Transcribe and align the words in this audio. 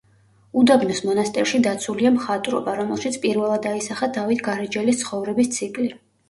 უდაბნოს 0.59 1.01
მონასტერში 1.09 1.59
დაცულია 1.67 2.11
მხატვრობა, 2.15 2.73
რომელშიც 2.79 3.19
პირველად 3.27 3.69
აისახა 3.73 4.11
დავით 4.17 4.43
გარეჯელის 4.49 5.03
ცხოვრების 5.05 5.55
ციკლი. 5.59 5.93